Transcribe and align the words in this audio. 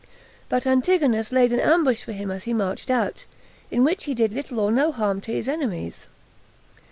But 0.49 0.65
Antigonus 0.65 1.31
laid 1.31 1.53
an 1.53 1.59
ambush 1.59 2.01
for 2.01 2.11
him 2.11 2.31
as 2.31 2.45
he 2.45 2.53
marched 2.55 2.89
out, 2.89 3.25
in 3.69 3.83
which 3.83 4.05
he 4.05 4.15
did 4.15 4.33
little 4.33 4.59
or 4.59 4.71
no 4.71 4.91
harm 4.91 5.21
to 5.21 5.31
his 5.31 5.47
enemies. 5.47 6.07